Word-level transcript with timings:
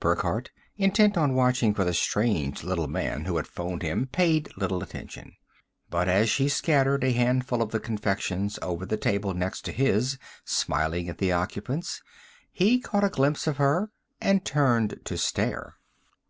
Burckhardt, 0.00 0.50
intent 0.78 1.18
on 1.18 1.34
watching 1.34 1.74
for 1.74 1.84
the 1.84 1.92
strange 1.92 2.62
little 2.64 2.86
man 2.88 3.26
who 3.26 3.36
had 3.36 3.46
phoned 3.46 3.82
him, 3.82 4.06
paid 4.06 4.48
little 4.56 4.82
attention. 4.82 5.34
But 5.90 6.08
as 6.08 6.30
she 6.30 6.48
scattered 6.48 7.04
a 7.04 7.12
handful 7.12 7.60
of 7.60 7.70
the 7.70 7.80
confections 7.80 8.58
over 8.62 8.86
the 8.86 8.96
table 8.96 9.34
next 9.34 9.60
to 9.66 9.72
his, 9.72 10.16
smiling 10.42 11.10
at 11.10 11.18
the 11.18 11.32
occupants, 11.32 12.00
he 12.50 12.80
caught 12.80 13.04
a 13.04 13.10
glimpse 13.10 13.46
of 13.46 13.58
her 13.58 13.90
and 14.22 14.42
turned 14.42 15.00
to 15.04 15.18
stare. 15.18 15.74